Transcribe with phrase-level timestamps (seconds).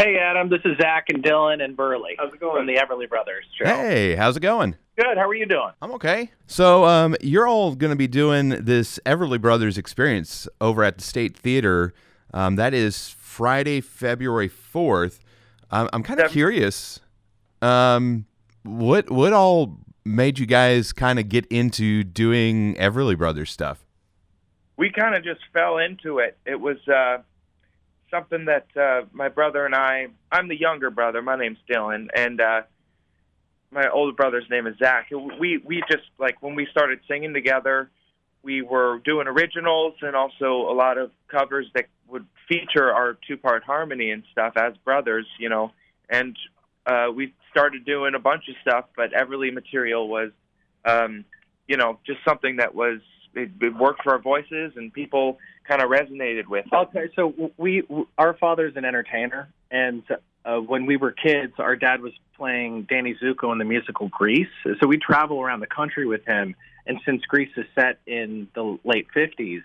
[0.00, 0.48] Hey, Adam.
[0.48, 2.14] This is Zach and Dylan and Burley.
[2.18, 2.66] How's it From going?
[2.66, 3.66] the Everly Brothers show.
[3.66, 4.74] Hey, how's it going?
[4.96, 5.18] Good.
[5.18, 5.72] How are you doing?
[5.82, 6.30] I'm okay.
[6.46, 11.04] So, um, you're all going to be doing this Everly Brothers experience over at the
[11.04, 11.92] State Theater.
[12.32, 15.18] Um, that is Friday, February 4th.
[15.70, 16.32] I'm, I'm kind of Yep.
[16.32, 17.00] curious.
[17.60, 18.24] Um,
[18.62, 23.84] what what all made you guys kind of get into doing Everly Brothers stuff?
[24.78, 26.38] we kind of just fell into it.
[26.46, 27.18] It was uh,
[28.10, 30.08] something that uh, my brother and I.
[30.30, 31.22] I'm the younger brother.
[31.22, 32.62] My name's Dylan, and uh,
[33.70, 35.10] my older brother's name is Zach.
[35.38, 37.90] We we just like when we started singing together,
[38.42, 43.62] we were doing originals and also a lot of covers that would feature our two-part
[43.62, 45.72] harmony and stuff as brothers, you know.
[46.08, 46.36] And
[46.86, 50.30] uh, we started doing a bunch of stuff, but Everly material was,
[50.84, 51.24] um,
[51.68, 53.00] you know, just something that was
[53.34, 56.66] it, it worked for our voices and people kind of resonated with.
[56.66, 56.74] it.
[56.74, 57.10] Okay.
[57.14, 57.82] So we,
[58.18, 60.02] our father's an entertainer, and
[60.44, 64.48] uh, when we were kids, our dad was playing Danny Zuko in the musical Grease.
[64.80, 66.54] So we travel around the country with him.
[66.86, 69.62] And since Grease is set in the late '50s,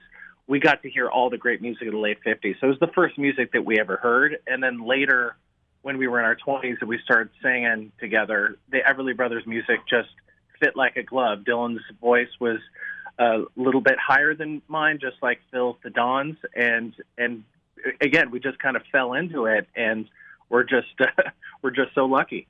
[0.48, 2.60] we got to hear all the great music of the late '50s.
[2.60, 4.38] So it was the first music that we ever heard.
[4.46, 5.38] And then later,
[5.82, 9.80] when we were in our 20s and we started singing together, the Everly Brothers music
[9.90, 10.10] just
[10.60, 11.40] fit like a glove.
[11.48, 12.60] Dylan's voice was
[13.20, 17.44] a little bit higher than mine, just like Phil the Don's, and and
[18.02, 20.08] again, we just kind of fell into it, and
[20.50, 20.88] we're just
[21.62, 22.48] we're just so lucky.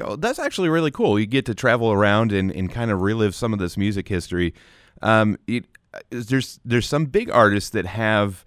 [0.00, 1.18] Oh, that's actually really cool.
[1.18, 4.54] You get to travel around and, and kind of relive some of this music history.
[5.02, 5.64] Um, it,
[6.10, 8.44] there's there's some big artists that have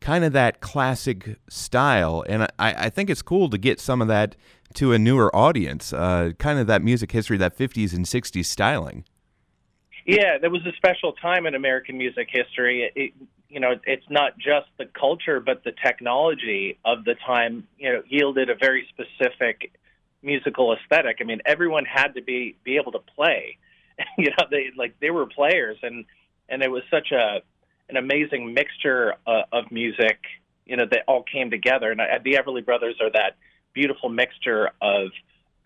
[0.00, 4.08] kind of that classic style, and I, I think it's cool to get some of
[4.08, 4.36] that
[4.74, 5.92] to a newer audience.
[5.92, 9.04] Uh, kind of that music history, that 50s and 60s styling.
[10.04, 12.90] Yeah, there was a special time in American music history.
[12.94, 13.14] It,
[13.48, 17.66] you know, it's not just the culture, but the technology of the time.
[17.78, 19.72] You know, yielded a very specific
[20.22, 21.18] musical aesthetic.
[21.20, 23.58] I mean, everyone had to be be able to play.
[24.18, 26.04] you know, they like they were players, and
[26.48, 27.42] and it was such a
[27.88, 30.18] an amazing mixture uh, of music.
[30.66, 33.36] You know, that all came together, and I, the Everly Brothers are that
[33.74, 35.08] beautiful mixture of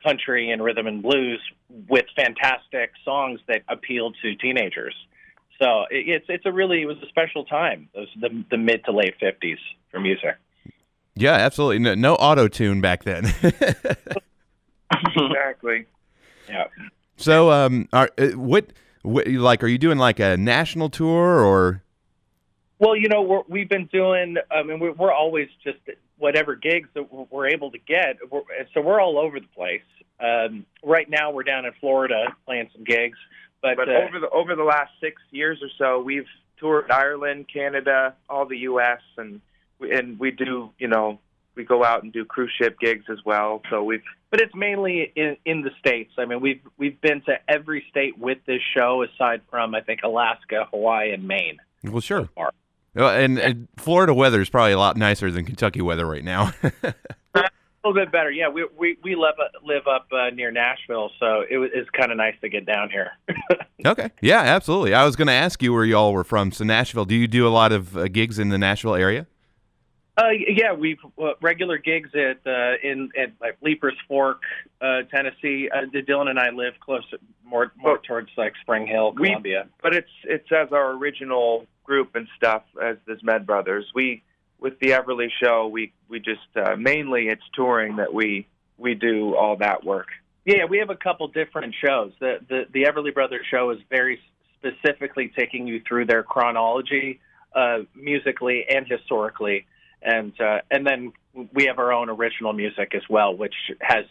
[0.04, 1.40] country and rhythm and blues
[1.88, 4.94] with fantastic songs that appealed to teenagers.
[5.58, 7.88] So it, it's it's a really it was a special time.
[7.94, 9.58] It was the the mid to late fifties
[9.90, 10.36] for music.
[11.16, 11.78] Yeah, absolutely.
[11.78, 13.24] No, no auto tune back then.
[14.92, 15.86] exactly.
[16.48, 16.64] Yeah.
[17.16, 18.66] so, um, are uh, what,
[19.02, 21.82] what like are you doing like a national tour or?
[22.78, 24.36] Well, you know, we're, we've been doing.
[24.50, 25.78] I mean, we're, we're always just
[26.18, 28.18] whatever gigs that we're- we're able to get.
[28.30, 28.42] We're,
[28.74, 29.82] so we're all over the place.
[30.18, 33.18] Um, right now, we're down in Florida playing some gigs.
[33.62, 36.28] But, But uh, over the over the last six years or so, we've
[36.58, 39.00] toured Ireland, Canada, all the U.S.
[39.16, 39.40] and
[39.78, 41.18] we, and we do you know
[41.54, 43.62] we go out and do cruise ship gigs as well.
[43.70, 46.12] So we've but it's mainly in in the states.
[46.18, 50.00] I mean, we've we've been to every state with this show, aside from I think
[50.02, 51.58] Alaska, Hawaii, and Maine.
[51.82, 52.28] Well, sure.
[52.34, 52.52] far.
[52.96, 56.52] Well, and, and Florida weather is probably a lot nicer than Kentucky weather right now.
[57.34, 58.48] A little bit better, yeah.
[58.48, 59.34] We we we live
[59.64, 62.90] live up uh, near Nashville, so it was it's kind of nice to get down
[62.90, 63.12] here.
[63.86, 64.10] okay.
[64.20, 64.92] Yeah, absolutely.
[64.92, 66.50] I was going to ask you where you all were from.
[66.50, 67.04] So Nashville.
[67.04, 69.28] Do you do a lot of uh, gigs in the Nashville area?
[70.16, 74.42] Uh, yeah, we've uh, regular gigs at uh, in at like Leiper's Fork,
[74.80, 75.68] uh, Tennessee.
[75.72, 77.04] Uh, Dylan and I live close,
[77.44, 79.68] more more towards like Spring Hill, we- Columbia.
[79.80, 83.86] but it's it's as our original group and stuff as the Zmed Brothers.
[83.94, 84.22] We
[84.58, 89.34] with the Everly show, we we just uh, mainly it's touring that we we do
[89.36, 90.08] all that work.
[90.44, 92.12] Yeah, we have a couple different shows.
[92.20, 94.20] The the the Everly Brothers show is very
[94.58, 97.20] specifically taking you through their chronology,
[97.54, 99.66] uh, musically and historically,
[100.02, 101.12] and uh, and then
[101.52, 104.04] we have our own original music as well, which has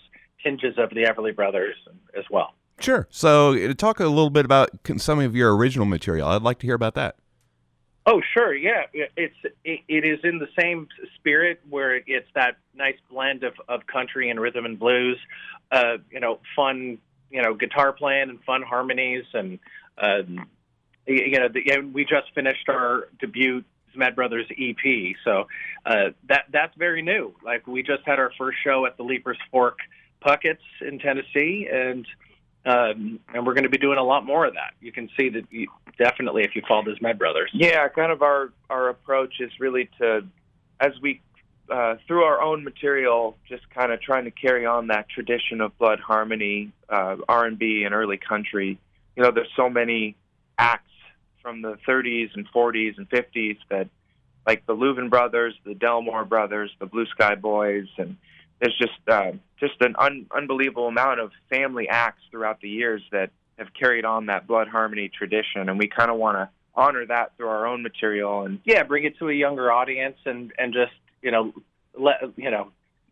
[0.44, 1.76] tinges of the Everly Brothers
[2.18, 2.54] as well.
[2.80, 3.08] Sure.
[3.10, 6.28] So uh, talk a little bit about some of your original material.
[6.28, 7.16] I'd like to hear about that.
[8.08, 8.84] Oh, sure, yeah.
[8.94, 13.88] It's it, it is in the same spirit where it's that nice blend of, of
[13.88, 15.18] country and rhythm and blues.
[15.72, 17.00] Uh, you know, fun,
[17.32, 19.58] you know, guitar playing and fun harmonies, and
[19.98, 20.46] um,
[21.08, 23.64] you know, the, and we just finished our debut
[23.96, 25.48] Zmed Brothers EP, so
[25.86, 27.34] uh, that that's very new.
[27.44, 29.80] Like we just had our first show at the Leiper's Fork
[30.22, 32.06] Puckett's in Tennessee, and
[32.66, 34.74] um, and we're going to be doing a lot more of that.
[34.82, 35.68] You can see that you,
[35.98, 37.52] definitely if you follow those Zmed Brothers.
[37.54, 40.26] Yeah, kind of our our approach is really to
[40.80, 41.22] as we
[41.70, 45.78] uh, through our own material, just kind of trying to carry on that tradition of
[45.78, 48.78] blood harmony, uh, R and B, and early country.
[49.16, 50.16] You know, there's so many
[50.58, 50.92] acts
[51.42, 53.88] from the 30s and 40s and 50s that,
[54.46, 58.18] like the Louvin brothers, the Delmore brothers, the Blue Sky Boys, and
[58.60, 63.32] there's just uh, just an un- unbelievable amount of family acts throughout the years that
[63.58, 67.36] have carried on that blood harmony tradition, and we kind of want to honor that
[67.38, 70.94] through our own material and yeah, bring it to a younger audience and and just
[71.22, 71.54] you know
[71.98, 72.72] let you know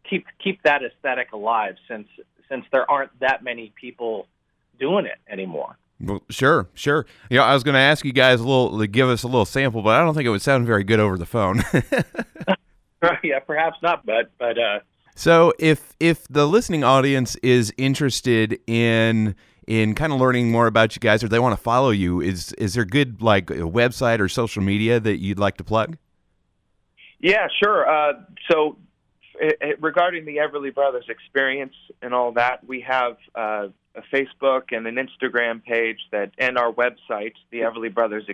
[0.10, 2.08] keep keep that aesthetic alive since
[2.50, 4.28] since there aren't that many people
[4.80, 5.78] doing it anymore.
[6.00, 7.06] Well, sure, sure.
[7.30, 9.46] Yeah, I was going to ask you guys a little to give us a little
[9.46, 11.64] sample, but I don't think it would sound very good over the phone.
[13.24, 14.80] yeah, perhaps not, but but uh,
[15.16, 19.36] so if if the listening audience is interested in
[19.68, 22.54] in kind of learning more about you guys or they want to follow you, is
[22.54, 25.98] is there good like a website or social media that you'd like to plug?
[27.20, 27.90] Yeah, sure.
[27.90, 28.14] Uh,
[28.52, 28.78] so
[29.80, 34.96] regarding the Everly Brothers experience and all that, we have uh, a Facebook and an
[34.96, 38.26] Instagram page that, and our website, the Everly Brothers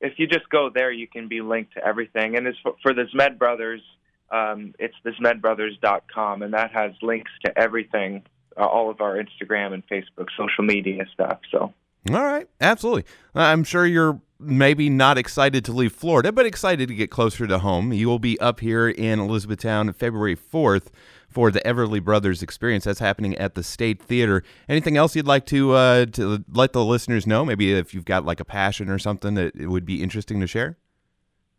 [0.00, 2.36] If you just go there, you can be linked to everything.
[2.36, 3.82] And as for, for the Zmed Brothers,
[4.30, 8.22] um, it's the ZmedBrothers.com, and that has links to everything,
[8.56, 11.38] uh, all of our Instagram and Facebook social media stuff.
[11.50, 11.72] So.
[12.10, 13.04] All right, absolutely.
[13.34, 17.58] I'm sure you're maybe not excited to leave Florida, but excited to get closer to
[17.58, 17.92] home.
[17.92, 20.88] You will be up here in Elizabethtown February 4th
[21.28, 22.84] for the Everly Brothers experience.
[22.84, 24.42] That's happening at the State Theater.
[24.68, 27.44] Anything else you'd like to uh, to let the listeners know?
[27.44, 30.46] Maybe if you've got like a passion or something that it would be interesting to
[30.46, 30.78] share.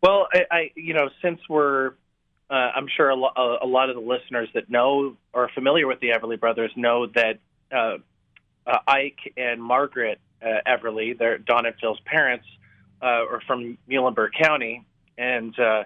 [0.02, 1.92] Well, I, I you know, since we're
[2.52, 5.86] uh, I'm sure a, lo- a, lot of the listeners that know or are familiar
[5.86, 7.38] with the Everly Brothers know that
[7.74, 7.96] uh,
[8.66, 12.44] uh, Ike and Margaret uh, Everly, their Don and Phil's parents,
[13.00, 14.84] uh, are from Muhlenberg County,
[15.16, 15.84] and uh,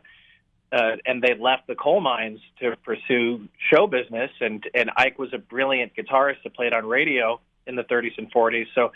[0.73, 4.33] and they left the coal mines to pursue show business.
[4.41, 8.33] And and Ike was a brilliant guitarist that played on radio in the 30s and
[8.33, 8.67] 40s.
[8.75, 8.91] So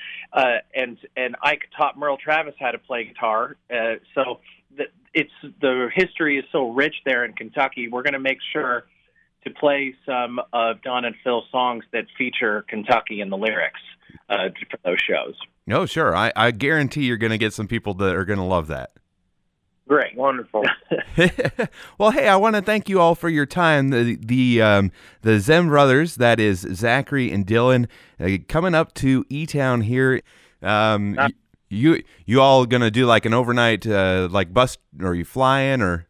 [0.74, 3.56] and and Ike taught Merle Travis how to play guitar.
[4.16, 4.40] So
[4.76, 4.84] the,
[5.14, 7.88] it's the history is so rich there in Kentucky.
[7.88, 8.86] We're going to make sure
[9.44, 13.80] to play some of Don and Phil's songs that feature Kentucky in the lyrics
[14.28, 15.34] uh, for those shows.
[15.66, 16.14] No, sure.
[16.14, 18.90] I, I guarantee you're going to get some people that are going to love that.
[19.88, 20.62] Great, wonderful.
[21.98, 23.88] well, hey, I want to thank you all for your time.
[23.88, 27.88] The the um, the Zmed brothers, that is Zachary and Dylan,
[28.20, 30.22] uh, coming up to E Town here.
[30.62, 31.30] Um, uh,
[31.70, 34.76] you you all gonna do like an overnight uh, like bus?
[35.00, 36.06] Or are you flying or?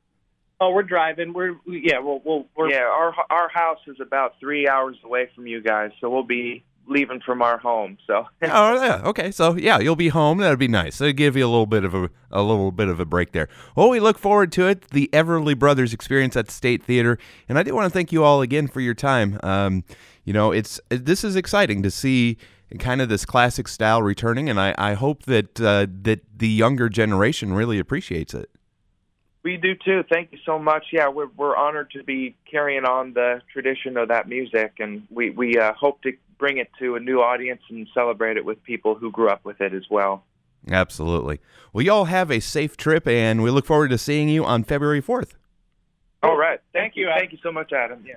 [0.63, 1.33] Oh, we're driving.
[1.33, 2.01] We're yeah.
[2.01, 2.85] We'll, we'll we're, yeah.
[2.85, 7.21] Our our house is about three hours away from you guys, so we'll be leaving
[7.21, 7.97] from our home.
[8.07, 9.31] So oh yeah, okay.
[9.31, 10.39] So yeah, you'll be home.
[10.39, 11.01] That'd be nice.
[11.01, 13.49] It'll give you a little bit of a a little bit of a break there.
[13.77, 14.89] Well, we look forward to it.
[14.91, 17.19] The Everly Brothers experience at the State Theater,
[17.49, 19.39] and I do want to thank you all again for your time.
[19.43, 19.85] Um,
[20.25, 22.39] you know, it's this is exciting to see
[22.79, 26.89] kind of this classic style returning, and I I hope that uh, that the younger
[26.89, 28.51] generation really appreciates it.
[29.43, 30.05] We do too.
[30.11, 30.87] Thank you so much.
[30.93, 35.31] Yeah, we're we're honored to be carrying on the tradition of that music, and we
[35.31, 38.95] we uh, hope to bring it to a new audience and celebrate it with people
[38.95, 40.25] who grew up with it as well.
[40.71, 41.41] Absolutely.
[41.73, 45.01] Well, y'all have a safe trip, and we look forward to seeing you on February
[45.01, 45.37] fourth.
[46.23, 46.61] All right.
[46.73, 47.09] Thank, Thank you.
[47.17, 48.05] Thank you so much, Adam.
[48.07, 48.17] Yeah.